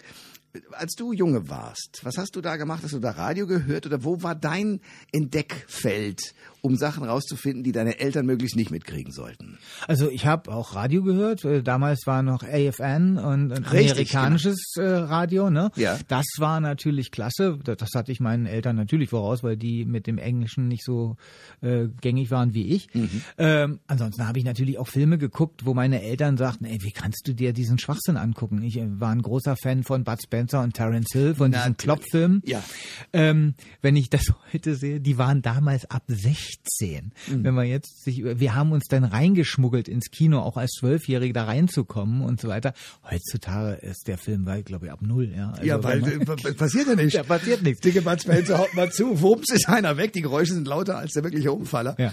als 0.72 0.94
du 0.94 1.12
junge 1.12 1.48
warst, 1.48 2.00
was 2.02 2.16
hast 2.18 2.36
du 2.36 2.40
da 2.40 2.56
gemacht? 2.56 2.82
Hast 2.82 2.94
du 2.94 2.98
da 2.98 3.10
Radio 3.12 3.46
gehört 3.46 3.86
oder 3.86 4.04
wo 4.04 4.22
war 4.22 4.34
dein 4.34 4.80
Entdeckfeld, 5.12 6.34
um 6.62 6.76
Sachen 6.76 7.04
rauszufinden, 7.04 7.62
die 7.62 7.72
deine 7.72 7.98
Eltern 8.00 8.26
möglichst 8.26 8.56
nicht 8.56 8.70
mitkriegen 8.70 9.12
sollten? 9.12 9.58
Also 9.86 10.10
ich 10.10 10.26
habe 10.26 10.50
auch 10.52 10.74
Radio 10.74 11.02
gehört. 11.02 11.44
Äh, 11.44 11.62
damals 11.62 12.06
war 12.06 12.22
noch 12.22 12.42
AFN 12.42 13.18
und 13.18 13.52
Richtig, 13.52 13.90
amerikanisches 13.92 14.72
genau. 14.74 15.04
Radio. 15.04 15.50
Ne? 15.50 15.70
Ja. 15.76 15.98
Das 16.08 16.26
war 16.38 16.60
natürlich 16.60 17.10
klasse. 17.10 17.58
Das 17.64 17.90
hatte 17.94 18.12
ich 18.12 18.20
meinen 18.20 18.46
Eltern 18.46 18.76
natürlich 18.76 19.10
voraus, 19.10 19.42
weil 19.42 19.56
die 19.56 19.84
mit 19.84 20.06
dem 20.06 20.18
Englischen 20.18 20.68
nicht 20.68 20.84
so 20.84 21.16
äh, 21.60 21.88
gängig 22.00 22.30
waren 22.30 22.54
wie 22.54 22.68
ich. 22.74 22.92
Mhm. 22.94 23.22
Ähm, 23.38 23.80
ansonsten 23.86 24.26
habe 24.26 24.38
ich 24.38 24.44
natürlich 24.44 24.78
auch 24.78 24.88
Filme 24.88 25.18
geguckt, 25.18 25.64
wo 25.64 25.74
meine 25.74 26.02
Eltern 26.02 26.36
sagten, 26.36 26.64
ey, 26.64 26.78
wie 26.82 26.92
kannst 26.92 27.26
du 27.26 27.34
dir 27.34 27.52
diesen 27.52 27.78
Schwachsinn 27.78 28.16
angucken? 28.16 28.62
Ich 28.62 28.78
äh, 28.78 29.00
war 29.00 29.10
ein 29.10 29.22
großer 29.22 29.56
Fan 29.56 29.84
von 29.84 30.04
Bud 30.04 30.22
Spencer 30.22 30.62
und 30.62 30.74
Terence 30.74 31.12
Hill, 31.12 31.34
von 31.34 31.50
Na, 31.50 31.58
diesen 31.58 31.76
Klopffilmen. 31.76 32.42
Ja. 32.44 32.62
Ähm, 33.12 33.54
wenn 33.82 33.96
ich 33.96 34.10
das 34.10 34.32
heute 34.52 34.74
sehe, 34.74 35.00
die 35.00 35.18
waren 35.18 35.42
damals 35.42 35.90
ab 35.90 36.02
16. 36.48 37.12
Mhm. 37.28 37.44
Wenn 37.44 37.54
man 37.54 37.66
jetzt 37.66 38.04
sich, 38.04 38.24
wir 38.24 38.54
haben 38.54 38.72
uns 38.72 38.86
dann 38.88 39.04
reingeschmuggelt 39.04 39.88
ins 39.88 40.10
Kino, 40.10 40.40
auch 40.40 40.56
als 40.56 40.72
Zwölfjährige 40.72 41.32
da 41.32 41.44
reinzukommen 41.44 42.22
und 42.22 42.40
so 42.40 42.48
weiter. 42.48 42.72
Heutzutage 43.10 43.74
ist 43.76 44.08
der 44.08 44.18
Film, 44.18 44.46
weil, 44.46 44.62
glaube 44.62 44.86
ich, 44.86 44.92
ab 44.92 45.02
null, 45.02 45.32
ja. 45.36 45.50
Also, 45.50 45.64
ja, 45.64 45.82
weil, 45.82 46.00
man, 46.00 46.56
passiert 46.56 46.88
ja 46.88 46.94
nicht. 46.94 47.14
Ja, 47.14 47.22
passiert 47.22 47.62
nichts. 47.62 47.80
Dicke 47.80 48.02
Spencer, 48.18 48.58
haut 48.58 48.74
mal 48.74 48.90
zu. 48.90 49.20
Wumms 49.20 49.50
ist 49.52 49.68
einer 49.68 49.96
weg. 49.96 50.12
Die 50.12 50.22
Geräusche 50.22 50.54
sind 50.54 50.66
lauter 50.66 50.98
als 50.98 51.12
der 51.12 51.24
wirkliche 51.24 51.52
Umfaller. 51.52 51.94
Ja. 51.98 52.12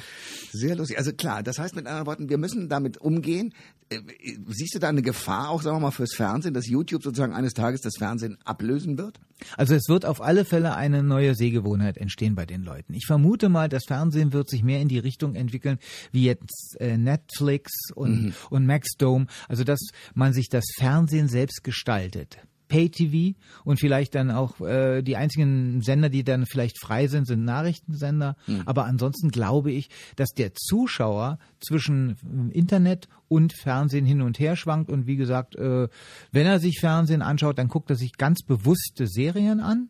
Sehr 0.51 0.75
lustig. 0.75 0.97
Also 0.97 1.11
klar, 1.13 1.43
das 1.43 1.59
heißt 1.59 1.75
mit 1.75 1.85
anderen 1.87 2.05
Worten, 2.05 2.29
wir 2.29 2.37
müssen 2.37 2.69
damit 2.69 2.97
umgehen. 2.97 3.53
Äh, 3.89 3.99
siehst 4.47 4.75
du 4.75 4.79
da 4.79 4.89
eine 4.89 5.01
Gefahr 5.01 5.49
auch, 5.49 5.61
sagen 5.61 5.77
wir 5.77 5.81
mal, 5.81 5.91
fürs 5.91 6.15
Fernsehen, 6.15 6.53
dass 6.53 6.67
YouTube 6.67 7.03
sozusagen 7.03 7.33
eines 7.33 7.53
Tages 7.53 7.81
das 7.81 7.93
Fernsehen 7.97 8.37
ablösen 8.43 8.97
wird? 8.97 9.19
Also 9.57 9.75
es 9.75 9.87
wird 9.87 10.05
auf 10.05 10.21
alle 10.21 10.45
Fälle 10.45 10.75
eine 10.75 11.03
neue 11.03 11.35
Sehgewohnheit 11.35 11.97
entstehen 11.97 12.35
bei 12.35 12.45
den 12.45 12.63
Leuten. 12.63 12.93
Ich 12.93 13.05
vermute 13.05 13.49
mal, 13.49 13.69
das 13.69 13.83
Fernsehen 13.85 14.33
wird 14.33 14.49
sich 14.49 14.63
mehr 14.63 14.81
in 14.81 14.87
die 14.87 14.99
Richtung 14.99 15.35
entwickeln, 15.35 15.77
wie 16.11 16.25
jetzt 16.25 16.77
äh, 16.79 16.97
Netflix 16.97 17.71
und, 17.93 18.25
mhm. 18.25 18.33
und 18.49 18.65
Maxdome. 18.65 19.27
Also 19.47 19.63
dass 19.63 19.79
man 20.13 20.33
sich 20.33 20.49
das 20.49 20.65
Fernsehen 20.77 21.27
selbst 21.27 21.63
gestaltet. 21.63 22.39
Pay-TV 22.67 23.37
und 23.63 23.79
vielleicht 23.79 24.15
dann 24.15 24.31
auch 24.31 24.61
äh, 24.61 25.01
die 25.01 25.15
einzigen 25.15 25.81
Sender, 25.81 26.09
die 26.09 26.23
dann 26.23 26.45
vielleicht 26.45 26.79
frei 26.79 27.07
sind, 27.07 27.25
sind 27.25 27.43
Nachrichtensender. 27.45 28.35
Mhm. 28.47 28.63
Aber 28.65 28.85
ansonsten 28.85 29.29
glaube 29.29 29.71
ich, 29.71 29.89
dass 30.15 30.29
der 30.29 30.53
Zuschauer 30.53 31.39
zwischen 31.59 32.51
äh, 32.51 32.57
Internet 32.57 33.07
und 33.27 33.53
Fernsehen 33.53 34.05
hin 34.05 34.21
und 34.21 34.39
her 34.39 34.55
schwankt. 34.55 34.89
Und 34.89 35.07
wie 35.07 35.15
gesagt, 35.15 35.55
äh, 35.55 35.87
wenn 36.31 36.45
er 36.45 36.59
sich 36.59 36.79
Fernsehen 36.79 37.21
anschaut, 37.21 37.57
dann 37.57 37.67
guckt 37.67 37.89
er 37.89 37.95
sich 37.95 38.13
ganz 38.17 38.43
bewusste 38.43 39.07
Serien 39.07 39.59
an. 39.59 39.89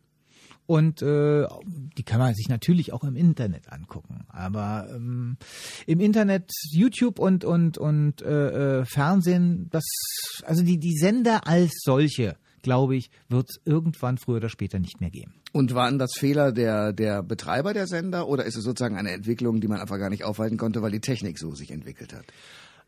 Und 0.68 1.04
äh, 1.04 1.46
die 1.96 2.04
kann 2.04 2.20
man 2.20 2.34
sich 2.34 2.50
natürlich 2.50 2.92
auch 2.92 3.04
im 3.04 3.16
Internet 3.16 3.72
angucken. 3.72 4.26
Aber 4.30 4.88
ähm, 4.90 5.38
im 5.86 6.00
Internet, 6.00 6.50
YouTube 6.72 7.20
und 7.20 7.46
und 7.46 7.78
und 7.78 8.24
äh, 8.24 8.80
äh 8.80 8.86
Fernsehen, 8.86 9.70
das 9.70 9.86
also 10.44 10.64
die 10.64 10.80
die 10.80 10.98
Sender 10.98 11.48
als 11.48 11.72
solche 11.84 12.38
glaube 12.66 12.98
ich, 12.98 13.10
wird 13.30 13.48
es 13.50 13.62
irgendwann 13.64 14.18
früher 14.18 14.38
oder 14.38 14.50
später 14.50 14.80
nicht 14.80 15.00
mehr 15.00 15.12
geben. 15.12 15.36
Und 15.54 15.74
waren 15.74 16.00
das 16.00 16.16
Fehler 16.16 16.52
der, 16.52 16.92
der 16.92 17.24
Betreiber 17.24 17.74
der 17.74 17.88
Sender 17.88 18.28
oder 18.28 18.44
ist 18.44 18.58
es 18.58 18.64
sozusagen 18.66 18.98
eine 18.98 19.12
Entwicklung, 19.12 19.62
die 19.62 19.70
man 19.70 19.80
einfach 19.80 19.98
gar 19.98 20.10
nicht 20.10 20.26
aufhalten 20.26 20.58
konnte, 20.58 20.82
weil 20.82 20.92
die 20.92 21.00
Technik 21.00 21.40
so 21.40 21.56
sich 21.56 21.72
entwickelt 21.72 22.14
hat? 22.14 22.26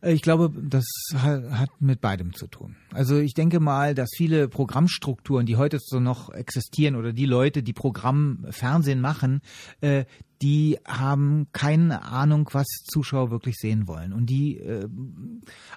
Äh, 0.02 0.14
ich 0.14 0.22
glaube, 0.22 0.52
das 0.54 0.86
hat 1.14 1.70
mit 1.80 2.02
beidem 2.02 2.34
zu 2.34 2.48
tun. 2.48 2.76
Also 2.92 3.18
ich 3.18 3.34
denke 3.34 3.60
mal, 3.60 3.96
dass 3.96 4.10
viele 4.16 4.48
Programmstrukturen, 4.48 5.46
die 5.46 5.56
heute 5.56 5.80
so 5.80 6.00
noch 6.00 6.30
existieren 6.34 6.96
oder 6.96 7.14
die 7.14 7.26
Leute, 7.26 7.64
die 7.64 7.74
Programmfernsehen 7.74 9.00
machen, 9.00 9.42
äh, 9.82 10.06
die 10.42 10.78
haben 10.88 11.48
keine 11.52 12.04
Ahnung, 12.04 12.50
was 12.52 12.68
Zuschauer 12.86 13.32
wirklich 13.32 13.56
sehen 13.56 13.88
wollen. 13.88 14.14
Und 14.14 14.30
die 14.30 14.58
äh, 14.58 14.88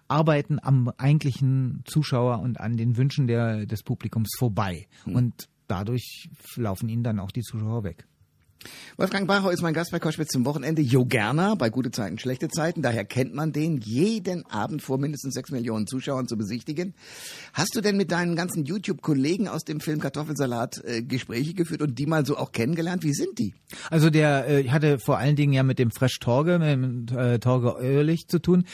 arbeiten 0.09 0.59
am 0.61 0.93
eigentlichen 0.97 1.83
Zuschauer 1.87 2.41
und 2.41 2.61
an 2.61 2.77
den 2.77 2.97
Wünschen 2.97 3.27
der, 3.27 3.67
des 3.67 3.83
Publikums 3.83 4.31
vorbei. 4.39 4.87
Hm. 5.05 5.15
Und 5.15 5.49
dadurch 5.67 6.29
laufen 6.57 6.89
ihnen 6.89 7.05
dann 7.05 7.21
auch 7.21 7.31
die 7.31 7.43
Zuschauer 7.43 7.85
weg. 7.85 8.07
Wolfgang 8.97 9.27
Bachau 9.27 9.49
ist 9.49 9.63
mein 9.63 9.73
Gast 9.73 9.93
bei 9.93 9.99
Koschwitz 9.99 10.33
zum 10.33 10.45
Wochenende. 10.45 10.83
Jo 10.83 11.07
Gerner 11.07 11.57
bei 11.57 11.71
Gute 11.71 11.91
Zeiten, 11.91 12.19
Schlechte 12.19 12.49
Zeiten. 12.49 12.83
Daher 12.83 13.05
kennt 13.05 13.35
man 13.35 13.53
den 13.53 13.79
jeden 13.79 14.45
Abend 14.47 14.83
vor 14.83 14.99
mindestens 14.99 15.35
sechs 15.35 15.51
Millionen 15.51 15.87
Zuschauern 15.87 16.29
zu 16.29 16.37
besichtigen. 16.37 16.95
Hast 17.55 17.75
du 17.75 17.81
denn 17.81 17.97
mit 17.97 18.13
deinen 18.13 18.37
ganzen 18.37 18.67
YouTube-Kollegen 18.67 19.49
aus 19.49 19.65
dem 19.65 19.81
Film 19.81 20.01
Kartoffelsalat 20.01 20.85
äh, 20.85 21.03
Gespräche 21.03 21.55
geführt 21.55 21.81
und 21.81 21.99
die 21.99 22.07
mal 22.07 22.27
so 22.27 22.37
auch 22.37 22.53
kennengelernt? 22.53 23.03
Wie 23.03 23.15
sind 23.15 23.39
die? 23.39 23.55
Also 23.89 24.11
der 24.11 24.47
äh, 24.47 24.61
ich 24.61 24.73
hatte 24.73 24.99
vor 24.99 25.17
allen 25.17 25.37
Dingen 25.37 25.53
ja 25.53 25.63
mit 25.63 25.79
dem 25.79 25.91
Fresh 25.91 26.19
Torge, 26.19 26.59
mit 26.59 27.13
äh, 27.13 27.39
Torge 27.39 27.83
Ehrlich 27.83 28.29
zu 28.29 28.39
tun. 28.39 28.67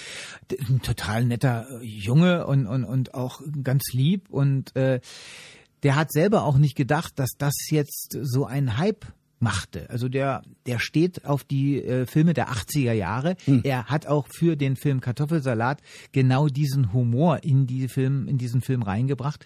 Ein 0.68 0.82
total 0.82 1.24
netter 1.24 1.68
äh, 1.80 1.84
Junge 1.84 2.46
und, 2.46 2.66
und, 2.66 2.84
und 2.84 3.14
auch 3.14 3.40
ganz 3.62 3.92
lieb 3.92 4.28
und 4.30 4.74
äh, 4.74 5.00
der 5.82 5.94
hat 5.94 6.10
selber 6.10 6.42
auch 6.42 6.58
nicht 6.58 6.74
gedacht, 6.74 7.12
dass 7.16 7.30
das 7.38 7.54
jetzt 7.70 8.18
so 8.22 8.44
ein 8.44 8.78
Hype 8.78 9.06
machte. 9.38 9.88
Also 9.90 10.08
der, 10.08 10.42
der 10.66 10.78
steht 10.78 11.24
auf 11.24 11.44
die 11.44 11.82
äh, 11.82 12.06
Filme 12.06 12.34
der 12.34 12.48
80er 12.48 12.92
Jahre. 12.92 13.36
Hm. 13.44 13.60
Er 13.64 13.86
hat 13.86 14.06
auch 14.06 14.26
für 14.28 14.56
den 14.56 14.76
Film 14.76 15.00
Kartoffelsalat 15.00 15.82
genau 16.12 16.48
diesen 16.48 16.92
Humor 16.92 17.42
in 17.42 17.66
die 17.66 17.88
Film, 17.88 18.28
in 18.28 18.38
diesen 18.38 18.62
Film 18.62 18.82
reingebracht, 18.82 19.44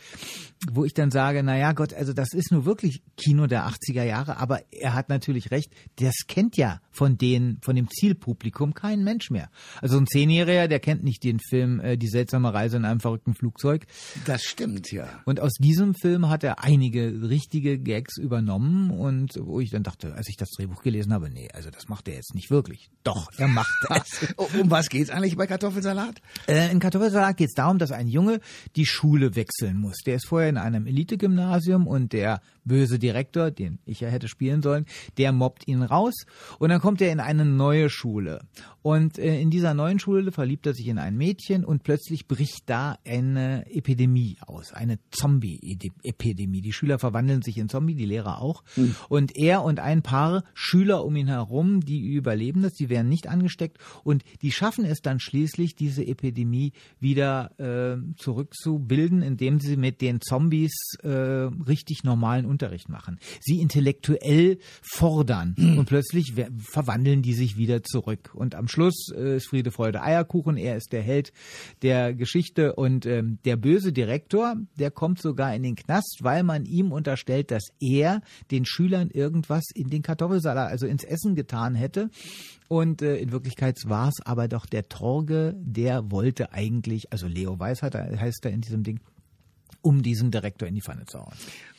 wo 0.70 0.84
ich 0.84 0.94
dann 0.94 1.10
sage, 1.10 1.42
na 1.42 1.56
ja, 1.56 1.72
Gott, 1.72 1.92
also 1.92 2.12
das 2.12 2.32
ist 2.32 2.52
nur 2.52 2.64
wirklich 2.64 3.02
Kino 3.16 3.46
der 3.46 3.66
80er 3.66 4.04
Jahre, 4.04 4.36
aber 4.36 4.60
er 4.70 4.94
hat 4.94 5.08
natürlich 5.08 5.50
recht, 5.50 5.72
das 5.96 6.14
kennt 6.28 6.56
ja 6.56 6.80
von 6.90 7.18
den, 7.18 7.58
von 7.62 7.74
dem 7.74 7.88
Zielpublikum 7.88 8.74
kein 8.74 9.02
Mensch 9.02 9.30
mehr. 9.30 9.50
Also 9.80 9.98
ein 9.98 10.06
Zehnjähriger, 10.06 10.68
der 10.68 10.80
kennt 10.80 11.02
nicht 11.02 11.24
den 11.24 11.40
Film 11.40 11.80
äh, 11.80 11.96
Die 11.96 12.08
seltsame 12.08 12.52
Reise 12.52 12.76
in 12.76 12.84
einem 12.84 13.00
verrückten 13.00 13.34
Flugzeug. 13.34 13.86
Das 14.26 14.42
stimmt, 14.42 14.92
ja. 14.92 15.08
Und 15.24 15.40
aus 15.40 15.54
diesem 15.54 15.94
Film 15.94 16.28
hat 16.28 16.44
er 16.44 16.62
einige 16.62 17.28
richtige 17.28 17.78
Gags 17.78 18.18
übernommen 18.18 18.90
und 18.90 19.32
wo 19.40 19.60
ich 19.60 19.70
dann 19.70 19.79
dann 19.80 19.92
dachte, 19.92 20.14
als 20.14 20.28
ich 20.28 20.36
das 20.36 20.50
Drehbuch 20.50 20.82
gelesen 20.82 21.12
habe, 21.12 21.30
nee, 21.30 21.48
also 21.52 21.70
das 21.70 21.88
macht 21.88 22.08
er 22.08 22.14
jetzt 22.14 22.34
nicht 22.34 22.50
wirklich. 22.50 22.90
Doch, 23.02 23.30
er 23.36 23.48
macht 23.48 23.70
das. 23.88 24.26
um 24.36 24.70
was 24.70 24.88
geht's 24.88 25.10
eigentlich 25.10 25.36
bei 25.36 25.46
Kartoffelsalat? 25.46 26.20
Äh, 26.46 26.70
in 26.70 26.80
Kartoffelsalat 26.80 27.36
geht 27.36 27.48
es 27.48 27.54
darum, 27.54 27.78
dass 27.78 27.92
ein 27.92 28.08
Junge 28.08 28.40
die 28.76 28.86
Schule 28.86 29.34
wechseln 29.36 29.78
muss. 29.78 29.98
Der 30.06 30.16
ist 30.16 30.26
vorher 30.26 30.48
in 30.48 30.58
einem 30.58 30.86
Elite-Gymnasium 30.86 31.86
und 31.86 32.12
der 32.12 32.40
böse 32.64 32.98
Direktor, 32.98 33.50
den 33.50 33.78
ich 33.84 34.00
ja 34.00 34.08
hätte 34.08 34.28
spielen 34.28 34.62
sollen, 34.62 34.86
der 35.16 35.32
mobbt 35.32 35.66
ihn 35.66 35.82
raus 35.82 36.14
und 36.58 36.68
dann 36.68 36.80
kommt 36.80 37.00
er 37.00 37.10
in 37.10 37.20
eine 37.20 37.44
neue 37.44 37.90
Schule. 37.90 38.42
Und 38.82 39.18
äh, 39.18 39.40
in 39.40 39.50
dieser 39.50 39.74
neuen 39.74 39.98
Schule 39.98 40.32
verliebt 40.32 40.66
er 40.66 40.74
sich 40.74 40.86
in 40.86 40.98
ein 40.98 41.16
Mädchen 41.16 41.64
und 41.64 41.82
plötzlich 41.82 42.26
bricht 42.26 42.62
da 42.66 42.96
eine 43.04 43.66
Epidemie 43.70 44.38
aus, 44.40 44.72
eine 44.72 44.98
Zombie-Epidemie. 45.10 46.60
Die 46.60 46.72
Schüler 46.72 46.98
verwandeln 46.98 47.42
sich 47.42 47.58
in 47.58 47.68
Zombie, 47.68 47.94
die 47.94 48.06
Lehrer 48.06 48.40
auch. 48.40 48.62
Mhm. 48.76 48.96
Und 49.08 49.36
er 49.36 49.62
und 49.62 49.69
ein 49.78 50.02
paar 50.02 50.44
Schüler 50.54 51.04
um 51.04 51.14
ihn 51.16 51.28
herum, 51.28 51.80
die 51.80 52.12
überleben 52.12 52.62
das, 52.62 52.72
die 52.74 52.88
werden 52.88 53.08
nicht 53.08 53.28
angesteckt 53.28 53.78
und 54.04 54.24
die 54.42 54.52
schaffen 54.52 54.84
es 54.84 55.00
dann 55.00 55.20
schließlich, 55.20 55.76
diese 55.76 56.06
Epidemie 56.06 56.72
wieder 56.98 57.52
äh, 57.58 57.98
zurückzubilden, 58.16 59.22
indem 59.22 59.60
sie 59.60 59.76
mit 59.76 60.00
den 60.00 60.20
Zombies 60.20 60.72
äh, 61.02 61.08
richtig 61.08 62.04
normalen 62.04 62.46
Unterricht 62.46 62.88
machen. 62.88 63.18
Sie 63.40 63.60
intellektuell 63.60 64.58
fordern 64.82 65.54
mhm. 65.56 65.78
und 65.78 65.86
plötzlich 65.86 66.34
verwandeln 66.58 67.22
die 67.22 67.34
sich 67.34 67.56
wieder 67.56 67.82
zurück. 67.82 68.30
Und 68.34 68.54
am 68.54 68.68
Schluss 68.68 69.12
äh, 69.14 69.36
ist 69.36 69.48
Friede, 69.48 69.70
Freude, 69.70 70.02
Eierkuchen. 70.02 70.56
Er 70.56 70.76
ist 70.76 70.92
der 70.92 71.02
Held 71.02 71.32
der 71.82 72.14
Geschichte 72.14 72.74
und 72.74 73.06
ähm, 73.06 73.38
der 73.44 73.56
böse 73.56 73.92
Direktor, 73.92 74.56
der 74.78 74.90
kommt 74.90 75.20
sogar 75.20 75.54
in 75.54 75.62
den 75.62 75.76
Knast, 75.76 76.18
weil 76.22 76.42
man 76.42 76.64
ihm 76.64 76.92
unterstellt, 76.92 77.50
dass 77.50 77.68
er 77.80 78.22
den 78.50 78.64
Schülern 78.64 79.10
irgendwas 79.10 79.59
in 79.74 79.90
den 79.90 80.02
Kartoffelsalat, 80.02 80.70
also 80.70 80.86
ins 80.86 81.04
Essen 81.04 81.34
getan 81.34 81.74
hätte. 81.74 82.10
Und 82.68 83.02
äh, 83.02 83.16
in 83.16 83.32
Wirklichkeit 83.32 83.76
war 83.86 84.08
es 84.08 84.20
aber 84.24 84.48
doch 84.48 84.66
der 84.66 84.88
Torge, 84.88 85.54
der 85.56 86.10
wollte 86.10 86.52
eigentlich, 86.52 87.12
also 87.12 87.26
Leo 87.26 87.58
Weiß 87.58 87.82
heißt 87.82 88.44
er 88.44 88.50
in 88.50 88.60
diesem 88.60 88.82
Ding, 88.82 89.00
um 89.82 90.02
diesen 90.02 90.30
Direktor 90.30 90.68
in 90.68 90.74
die 90.74 90.82
Pfanne 90.82 91.04
zu 91.06 91.18
hauen. 91.18 91.34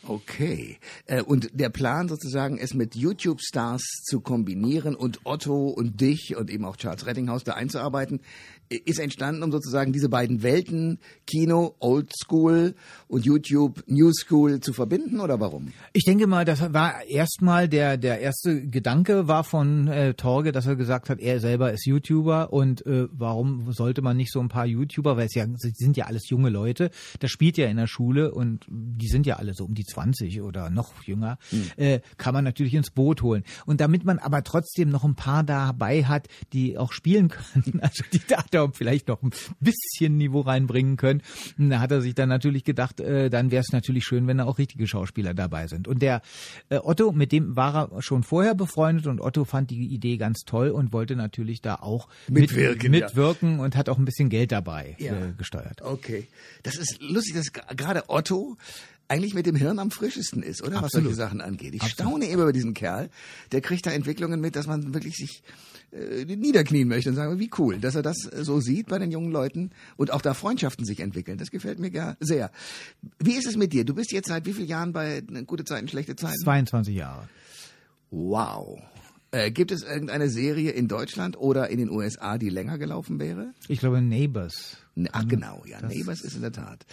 Okay. 0.08 0.78
Äh, 1.06 1.22
und 1.22 1.50
der 1.54 1.70
Plan 1.70 2.08
sozusagen, 2.08 2.58
es 2.58 2.74
mit 2.74 2.96
YouTube-Stars 2.96 3.82
zu 4.04 4.22
kombinieren 4.22 4.96
und 4.96 5.20
Otto 5.26 5.68
und 5.68 6.02
dich 6.02 6.36
und 6.36 6.50
eben 6.50 6.66
auch 6.66 6.78
Charles 6.78 7.06
Rettinghaus 7.06 7.44
da 7.44 7.54
einzuarbeiten, 7.54 8.22
ist 8.86 9.00
entstanden, 9.00 9.44
um 9.44 9.52
sozusagen 9.52 9.92
diese 9.92 10.10
beiden 10.10 10.44
Welten, 10.44 11.00
Kino, 11.28 11.76
Old 11.80 12.12
School 12.16 12.74
und 13.08 13.26
YouTube, 13.26 13.84
New 13.88 14.12
School 14.14 14.62
zu 14.62 14.74
verbinden 14.74 15.20
oder 15.20 15.40
warum? 15.40 15.74
Ich 15.94 16.06
denke 16.06 16.26
mal, 16.26 16.46
das 16.46 16.74
war 16.74 17.04
erstmal 17.06 17.68
der, 17.68 17.98
der 17.98 18.20
erste 18.20 18.66
Gedanke 18.68 19.28
war 19.28 19.44
von 19.44 19.88
äh, 19.88 20.14
Torge, 20.14 20.52
dass 20.52 20.68
er 20.68 20.76
gesagt 20.76 21.10
hat, 21.10 21.20
er 21.20 21.40
selber 21.40 21.74
ist 21.74 21.86
YouTuber 21.86 22.54
und 22.54 22.86
äh, 22.86 23.08
warum 23.12 23.72
sollte 23.74 24.02
man 24.02 24.18
nicht 24.18 24.32
so 24.32 24.40
ein 24.40 24.50
paar 24.50 24.66
YouTuber, 24.66 25.18
weil 25.18 25.28
es 25.28 25.36
ja, 25.36 25.46
sind 25.58 25.98
ja 25.98 26.06
alles 26.06 26.30
junge 26.30 26.50
Leute, 26.50 26.92
das 27.20 27.30
spielt 27.30 27.58
ja 27.58 27.68
in 27.68 27.78
der 27.78 27.88
Schule 27.88 28.34
und 28.34 28.66
die 28.70 29.08
sind 29.08 29.26
ja 29.26 29.36
alle 29.36 29.54
so 29.54 29.66
um 29.66 29.74
die 29.74 29.86
20 29.92 30.42
oder 30.42 30.70
noch 30.70 31.04
jünger, 31.04 31.38
hm. 31.50 31.72
äh, 31.78 32.00
kann 32.18 32.34
man 32.34 32.44
natürlich 32.44 32.74
ins 32.74 32.90
Boot 32.90 33.22
holen. 33.22 33.44
Und 33.66 33.82
damit 33.82 34.04
man 34.04 34.20
aber 34.20 34.44
trotzdem 34.44 34.90
noch 34.90 35.04
ein 35.04 35.16
paar 35.16 35.44
dabei 35.44 36.06
hat, 36.06 36.28
die 36.54 36.78
auch 36.78 36.92
spielen 36.92 37.30
können, 37.30 37.80
also 37.82 38.04
die 38.12 38.22
da 38.52 38.70
vielleicht 38.74 39.08
noch 39.08 39.22
ein 39.22 39.32
bisschen 39.60 40.18
Niveau 40.18 40.42
reinbringen 40.42 40.98
können, 40.98 41.22
da 41.58 41.80
hat 41.80 41.92
er 41.92 42.02
sich 42.02 42.16
dann 42.16 42.30
natürlich 42.30 42.64
gedacht, 42.64 43.00
äh, 43.00 43.30
dann 43.30 43.52
wäre 43.52 43.62
es 43.62 43.72
natürlich 43.72 44.06
schön, 44.06 44.28
wenn 44.28 44.38
da 44.38 44.46
auch 44.46 44.58
richtige 44.58 44.88
Schauspieler 44.88 45.34
dabei 45.34 45.68
sind. 45.68 45.88
Und 45.88 46.02
der 46.02 46.22
äh, 46.70 46.78
Otto, 46.78 47.12
mit 47.12 47.32
dem 47.32 47.56
war 47.56 47.92
er 47.92 48.02
schon 48.02 48.24
vorher 48.24 48.56
befreundet 48.56 49.08
und 49.08 49.22
Otto 49.22 49.46
fand 49.46 49.70
die 49.70 49.86
Idee 49.88 50.18
ganz 50.18 50.42
toll 50.46 50.70
und 50.70 50.94
wollte 50.94 51.16
natürlich 51.16 51.62
da 51.62 51.76
auch 51.76 52.08
mitwirken, 52.28 52.92
mit, 52.92 53.04
mitwirken 53.04 53.58
ja. 53.58 53.64
und 53.64 53.76
hat 53.76 53.90
auch 53.90 53.98
ein 53.98 54.06
bisschen 54.06 54.30
Geld 54.30 54.52
dabei 54.52 54.96
ja. 55.00 55.14
äh, 55.14 55.34
gesteuert. 55.38 55.82
Okay. 55.82 56.28
Das 56.64 56.76
ist 56.78 57.02
lustig, 57.02 57.36
dass 57.36 57.52
gerade 57.52 58.10
Otto 58.10 58.58
eigentlich 59.12 59.34
mit 59.34 59.46
dem 59.46 59.58
Hirn 59.58 59.78
am 59.78 59.92
frischesten 59.92 60.42
ist, 60.42 60.62
oder? 60.62 60.78
Absolut. 60.78 60.84
Was 60.84 60.92
solche 60.92 61.16
Sachen 61.16 61.42
angeht. 61.42 61.76
Ich 61.76 61.82
Absolut. 61.82 62.12
staune 62.12 62.26
immer 62.28 62.44
über 62.44 62.54
diesen 62.54 62.74
Kerl. 62.74 63.10
Der 63.52 63.60
kriegt 63.60 63.86
da 63.86 63.92
Entwicklungen 63.92 64.40
mit, 64.40 64.56
dass 64.56 64.68
man 64.68 64.94
wirklich 64.94 65.18
sich 65.18 65.44
äh, 65.92 66.24
niederknien 66.24 66.88
möchte 66.88 67.10
und 67.10 67.18
sagen, 67.18 67.38
wie 67.38 67.52
cool, 67.58 67.78
dass 67.78 67.96
er 67.96 68.04
das 68.04 68.18
so 68.20 68.62
sieht 68.62 68.88
bei 68.88 69.00
den 69.00 69.12
jungen 69.12 69.30
Leuten 69.30 69.72
und 69.98 70.14
auch 70.14 70.22
da 70.22 70.34
Freundschaften 70.34 70.86
sich 70.86 71.02
entwickeln. 71.02 71.38
Das 71.38 71.52
gefällt 71.52 71.80
mir 71.80 71.92
gar 71.92 72.16
sehr. 72.22 72.52
Wie 73.20 73.34
ist 73.34 73.48
es 73.48 73.58
mit 73.58 73.74
dir? 73.74 73.84
Du 73.84 73.94
bist 73.94 74.14
jetzt 74.14 74.30
seit 74.30 74.46
wie 74.46 74.54
vielen 74.54 74.70
Jahren 74.70 74.94
bei 74.94 75.22
Gute 75.46 75.66
Zeiten, 75.66 75.90
schlechte 75.90 76.16
Zeiten? 76.16 76.40
22 76.42 76.96
Jahre. 76.96 77.28
Wow. 78.12 78.80
Äh, 79.32 79.52
gibt 79.52 79.72
es 79.72 79.84
irgendeine 79.84 80.30
Serie 80.30 80.72
in 80.72 80.88
Deutschland 80.88 81.38
oder 81.38 81.70
in 81.70 81.80
den 81.80 81.90
USA, 81.90 82.38
die 82.38 82.50
länger 82.50 82.78
gelaufen 82.78 83.20
wäre? 83.20 83.54
Ich 83.68 83.80
glaube 83.80 84.02
Neighbors. 84.02 84.78
Ach 85.14 85.26
genau, 85.26 85.64
ja, 85.66 85.80
das, 85.80 85.94
Neighbors 85.94 86.22
ist 86.22 86.36
in 86.36 86.42
der 86.42 86.52
Tat. 86.52 86.86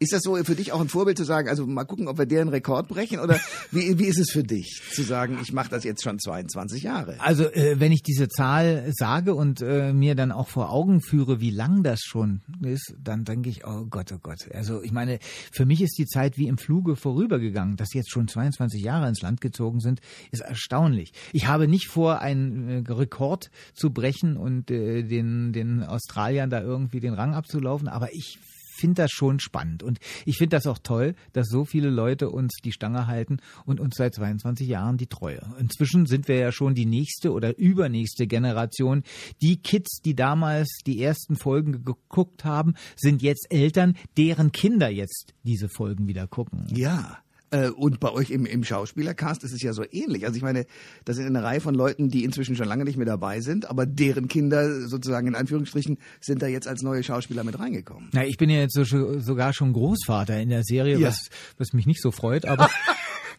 Ist 0.00 0.12
das 0.12 0.22
so 0.22 0.34
für 0.42 0.56
dich 0.56 0.72
auch 0.72 0.80
ein 0.80 0.88
Vorbild 0.88 1.16
zu 1.16 1.24
sagen, 1.24 1.48
also 1.48 1.64
mal 1.66 1.84
gucken, 1.84 2.08
ob 2.08 2.18
wir 2.18 2.26
deren 2.26 2.48
Rekord 2.48 2.88
brechen 2.88 3.20
oder 3.20 3.38
wie, 3.70 3.96
wie 3.98 4.06
ist 4.06 4.18
es 4.18 4.32
für 4.32 4.42
dich 4.42 4.82
zu 4.92 5.02
sagen, 5.02 5.38
ich 5.40 5.52
mache 5.52 5.70
das 5.70 5.84
jetzt 5.84 6.02
schon 6.02 6.18
22 6.18 6.82
Jahre? 6.82 7.14
Also 7.20 7.44
äh, 7.44 7.78
wenn 7.78 7.92
ich 7.92 8.02
diese 8.02 8.28
Zahl 8.28 8.90
sage 8.92 9.34
und 9.34 9.62
äh, 9.62 9.92
mir 9.92 10.16
dann 10.16 10.32
auch 10.32 10.48
vor 10.48 10.70
Augen 10.70 11.00
führe, 11.00 11.40
wie 11.40 11.52
lang 11.52 11.84
das 11.84 12.00
schon 12.00 12.40
ist, 12.60 12.94
dann 13.00 13.24
denke 13.24 13.50
ich, 13.50 13.64
oh 13.64 13.86
Gott, 13.88 14.10
oh 14.12 14.18
Gott. 14.20 14.48
Also 14.52 14.82
ich 14.82 14.90
meine, 14.90 15.20
für 15.52 15.64
mich 15.64 15.80
ist 15.80 15.96
die 15.96 16.06
Zeit 16.06 16.36
wie 16.36 16.48
im 16.48 16.58
Fluge 16.58 16.96
vorübergegangen, 16.96 17.76
dass 17.76 17.94
jetzt 17.94 18.10
schon 18.10 18.26
22 18.26 18.82
Jahre 18.82 19.08
ins 19.08 19.22
Land 19.22 19.40
gezogen 19.40 19.78
sind, 19.78 20.00
ist 20.32 20.42
erstaunlich. 20.42 21.12
Ich 21.32 21.46
habe 21.46 21.68
nicht 21.68 21.86
vor, 21.86 22.20
einen 22.20 22.84
äh, 22.84 22.92
Rekord 22.92 23.50
zu 23.74 23.90
brechen 23.90 24.36
und 24.36 24.72
äh, 24.72 25.04
den, 25.04 25.52
den 25.52 25.84
Australiern 25.84 26.50
da 26.50 26.60
irgendwie 26.60 26.98
den 26.98 27.14
Rang 27.14 27.32
abzuhalten 27.32 27.43
abzulaufen, 27.44 27.88
aber 27.88 28.12
ich 28.14 28.38
finde 28.76 29.02
das 29.02 29.12
schon 29.12 29.38
spannend 29.38 29.84
und 29.84 30.00
ich 30.24 30.38
finde 30.38 30.56
das 30.56 30.66
auch 30.66 30.78
toll, 30.78 31.14
dass 31.32 31.46
so 31.48 31.64
viele 31.64 31.90
Leute 31.90 32.30
uns 32.30 32.54
die 32.64 32.72
Stange 32.72 33.06
halten 33.06 33.38
und 33.66 33.78
uns 33.78 33.94
seit 33.96 34.14
22 34.14 34.66
Jahren 34.66 34.96
die 34.96 35.06
Treue. 35.06 35.40
Inzwischen 35.60 36.06
sind 36.06 36.26
wir 36.26 36.36
ja 36.36 36.50
schon 36.50 36.74
die 36.74 36.86
nächste 36.86 37.32
oder 37.32 37.56
übernächste 37.56 38.26
Generation. 38.26 39.04
Die 39.42 39.58
Kids, 39.58 40.00
die 40.04 40.16
damals 40.16 40.80
die 40.86 41.00
ersten 41.00 41.36
Folgen 41.36 41.84
geguckt 41.84 42.44
haben, 42.44 42.74
sind 42.96 43.22
jetzt 43.22 43.46
Eltern, 43.50 43.96
deren 44.16 44.50
Kinder 44.50 44.88
jetzt 44.88 45.34
diese 45.44 45.68
Folgen 45.68 46.08
wieder 46.08 46.26
gucken. 46.26 46.66
Ja. 46.74 47.18
Äh, 47.54 47.70
und 47.70 48.00
bei 48.00 48.10
euch 48.10 48.30
im, 48.30 48.46
im 48.46 48.64
Schauspielercast 48.64 49.44
ist 49.44 49.52
es 49.52 49.62
ja 49.62 49.72
so 49.72 49.84
ähnlich. 49.92 50.26
Also 50.26 50.36
ich 50.36 50.42
meine, 50.42 50.66
das 51.04 51.16
sind 51.16 51.26
eine 51.26 51.44
Reihe 51.44 51.60
von 51.60 51.74
Leuten, 51.74 52.08
die 52.08 52.24
inzwischen 52.24 52.56
schon 52.56 52.66
lange 52.66 52.84
nicht 52.84 52.96
mehr 52.96 53.06
dabei 53.06 53.40
sind, 53.40 53.70
aber 53.70 53.86
deren 53.86 54.26
Kinder 54.26 54.88
sozusagen 54.88 55.28
in 55.28 55.36
Anführungsstrichen 55.36 55.98
sind 56.20 56.42
da 56.42 56.48
jetzt 56.48 56.66
als 56.66 56.82
neue 56.82 57.04
Schauspieler 57.04 57.44
mit 57.44 57.56
reingekommen. 57.58 58.08
Na, 58.12 58.24
ich 58.24 58.38
bin 58.38 58.50
ja 58.50 58.58
jetzt 58.58 58.74
so, 58.74 59.20
sogar 59.20 59.52
schon 59.52 59.72
Großvater 59.72 60.40
in 60.40 60.48
der 60.48 60.64
Serie, 60.64 60.98
ja. 60.98 61.08
was, 61.08 61.28
was 61.56 61.72
mich 61.72 61.86
nicht 61.86 62.02
so 62.02 62.10
freut, 62.10 62.44
aber 62.44 62.68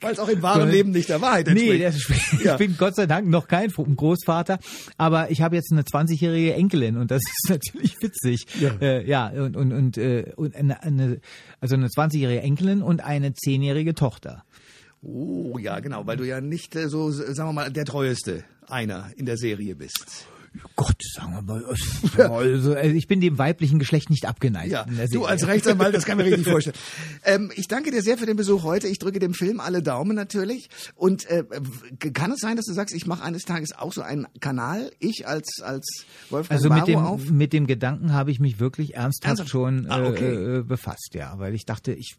Weil 0.06 0.14
es 0.14 0.20
auch 0.20 0.30
im 0.30 0.44
wahren 0.44 0.70
Leben 0.70 0.92
nicht 0.92 1.10
der 1.10 1.20
Wahrheit 1.20 1.48
entspricht. 1.48 2.34
Nee, 2.34 2.38
ich 2.38 2.44
ja. 2.44 2.58
bin 2.58 2.78
Gott 2.78 2.96
sei 2.96 3.08
Dank 3.08 3.28
noch 3.28 3.48
kein 3.48 3.72
Großvater, 3.72 4.60
aber 4.98 5.32
ich 5.32 5.42
habe 5.42 5.56
jetzt 5.56 5.72
eine 5.72 5.82
20-jährige 5.82 6.54
Enkelin 6.54 6.98
und 6.98 7.10
das 7.10 7.24
ist 7.24 7.50
natürlich 7.50 8.00
witzig. 8.02 8.46
Ja, 8.62 8.70
äh, 8.80 9.04
ja 9.04 9.30
und, 9.30 9.58
und, 9.58 9.72
und, 9.74 9.98
äh, 9.98 10.32
und 10.36 10.56
eine, 10.56 10.84
eine, 10.84 11.20
also 11.60 11.74
eine 11.74 11.88
20-jährige 11.88 12.42
Enkelin 12.42 12.84
und 12.84 13.04
eine 13.04 13.30
10-jährige 13.30 13.96
Tochter. 13.96 14.44
Oh 15.02 15.58
ja, 15.58 15.80
genau, 15.80 16.06
weil 16.06 16.18
du 16.18 16.24
ja 16.24 16.40
nicht 16.40 16.76
äh, 16.76 16.88
so, 16.88 17.10
sagen 17.10 17.50
wir 17.50 17.54
mal, 17.54 17.72
der 17.72 17.86
treueste 17.86 18.44
einer 18.68 19.10
in 19.18 19.26
der 19.26 19.38
Serie 19.38 19.76
bist. 19.76 20.28
Gott, 20.76 21.02
sagen 21.14 21.34
wir 21.34 21.42
mal. 21.42 21.64
Also, 22.18 22.74
äh, 22.74 22.92
ich 22.92 23.08
bin 23.08 23.22
dem 23.22 23.38
weiblichen 23.38 23.80
Geschlecht 23.80 24.10
nicht 24.10 24.26
abgeneigt. 24.26 24.72
Ja, 24.72 24.86
du 25.12 25.26
als 25.26 25.48
Rechtsanwalt, 25.48 25.94
das 25.96 26.06
kann 26.06 26.20
ich 26.20 26.26
mir 26.26 26.32
richtig 26.32 26.48
vorstellen. 26.52 26.76
Ähm, 27.24 27.52
ich 27.56 27.68
danke 27.68 27.92
dir 27.92 28.02
sehr 28.02 28.18
für 28.18 28.26
den 28.26 28.38
Besuch 28.38 28.64
heute. 28.64 28.88
Ich 28.88 29.00
drücke 29.00 29.20
dem 29.20 29.34
Film 29.34 29.60
alle 29.60 29.82
Daumen 29.82 30.16
natürlich. 30.16 30.70
Und 30.96 31.26
äh, 31.30 31.44
kann 32.14 32.32
es 32.32 32.40
sein, 32.40 32.56
dass 32.56 32.66
du 32.66 32.74
sagst, 32.74 32.96
ich 32.96 33.06
mache 33.06 33.24
eines 33.24 33.44
Tages 33.44 33.74
auch 33.78 33.94
so 33.94 34.02
einen 34.02 34.28
Kanal, 34.40 34.92
ich 35.00 35.28
als 35.28 35.62
als 35.62 36.06
Wolfgang 36.30 36.52
Also 36.60 36.70
mit 36.70 36.86
Barrow 36.86 37.02
auf? 37.08 37.24
dem, 37.26 37.38
mit 37.38 37.54
dem 37.54 37.68
Gedanken 37.68 38.14
habe 38.14 38.32
ich 38.32 38.40
mich 38.40 38.60
wirklich 38.60 38.96
ernsthaft, 38.96 39.28
Ernsthaft? 39.28 39.50
schon 39.50 39.88
Ah, 39.90 40.06
okay. 40.08 40.34
äh, 40.34 40.58
äh, 40.60 40.64
befasst, 40.64 41.12
ja, 41.14 41.38
weil 41.38 41.54
ich 41.54 41.66
dachte, 41.66 41.94
ich 41.94 42.16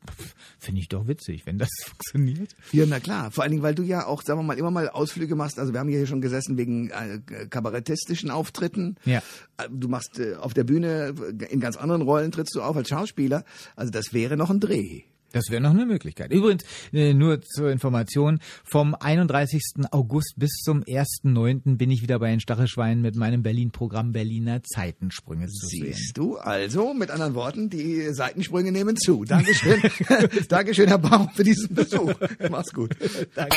finde 0.59 0.81
ich 0.81 0.88
doch 0.88 1.07
witzig, 1.09 1.47
wenn 1.47 1.59
das 1.59 1.69
funktioniert. 1.85 2.55
Ja, 2.73 2.85
na 2.87 3.00
klar. 3.00 3.31
Vor 3.31 3.43
allen 3.45 3.52
Dingen, 3.52 3.62
weil 3.62 3.75
du 3.75 3.83
ja 3.83 4.07
auch, 4.07 4.23
sagen 4.23 4.40
wir 4.40 4.45
mal, 4.45 4.59
immer 4.59 4.71
mal 4.71 4.88
Ausflüge 4.88 5.35
machst. 5.37 5.59
Also 5.59 5.73
wir 5.73 5.81
haben 5.81 5.88
hier 5.88 6.07
schon 6.07 6.21
gesessen 6.21 6.57
wegen 6.57 6.90
äh, 6.90 7.21
kabarettistischen 7.49 8.25
Auftritten. 8.30 8.97
Ja. 9.04 9.18
Äh, 9.59 9.68
Du 9.71 9.88
machst 9.88 10.18
äh, 10.18 10.35
auf 10.37 10.54
der 10.54 10.64
Bühne 10.64 11.14
äh, 11.40 11.45
in 11.47 11.61
ganz 11.61 11.76
anderen 11.76 12.02
Rollen 12.02 12.33
trittst 12.33 12.54
du 12.54 12.62
auf 12.62 12.76
als 12.76 12.88
Schauspieler. 12.88 13.45
Also 13.75 13.90
das 13.90 14.12
wäre 14.12 14.37
noch 14.37 14.50
ein 14.50 14.61
Dreh. 14.61 15.02
Das 15.33 15.50
wäre 15.50 15.61
noch 15.61 15.71
eine 15.73 15.85
Möglichkeit. 15.85 16.33
Übrigens, 16.33 16.64
nur 16.92 17.42
zur 17.42 17.71
Information, 17.71 18.38
vom 18.64 18.95
31. 18.95 19.62
August 19.90 20.35
bis 20.37 20.50
zum 20.64 20.83
1.9. 20.85 21.76
bin 21.76 21.90
ich 21.90 22.00
wieder 22.00 22.18
bei 22.18 22.30
den 22.30 22.40
Stachelschweinen 22.40 23.02
mit 23.02 23.16
meinem 23.16 23.42
Berlin-Programm 23.42 24.12
Berliner 24.12 24.62
Zeitensprünge 24.62 25.49
zu 25.49 25.66
sehen. 25.66 25.92
Siehst 25.92 26.16
du, 26.16 26.38
also 26.38 26.95
mit 26.95 27.11
anderen 27.11 27.35
Worten, 27.35 27.68
die 27.68 28.14
Seitensprünge 28.14 28.73
nehmen 28.73 28.97
zu. 28.97 29.25
Dankeschön. 29.25 29.83
Dankeschön, 30.49 30.88
Herr 30.88 30.99
Baum, 30.99 31.28
für 31.35 31.45
diesen 31.45 31.75
Besuch. 31.75 32.14
Mach's 32.49 32.73
gut. 32.73 32.97
Danke. 33.35 33.56